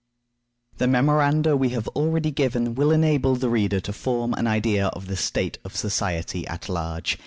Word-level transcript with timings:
The 0.79 0.87
memoranda 0.87 1.55
we 1.55 1.69
have 1.77 1.87
already 1.89 2.31
given 2.31 2.73
will 2.73 2.89
enable 2.89 3.35
the 3.35 3.51
reader 3.51 3.79
to 3.81 3.93
form 3.93 4.33
an 4.33 4.47
idea 4.47 4.87
of 4.87 5.05
the 5.05 5.15
state 5.15 5.59
of 5.63 5.75
society 5.75 6.47
at 6.47 6.67
large. 6.67 7.19